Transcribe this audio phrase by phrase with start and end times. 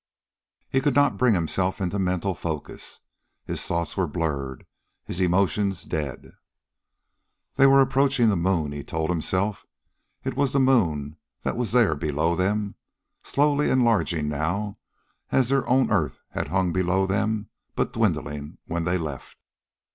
[0.67, 3.01] He could not bring himself into mental focus.
[3.45, 4.65] His thoughts were blurred,
[5.05, 6.31] his emotions dead.
[7.53, 9.67] They were approaching the moon, he told himself.
[10.23, 12.73] It was the moon that was there below them,
[13.21, 14.73] slowly enlarging now,
[15.31, 19.37] as their own earth had hung below them, but dwindling, when they left.